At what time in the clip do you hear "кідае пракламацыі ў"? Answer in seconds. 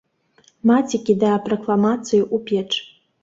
1.09-2.37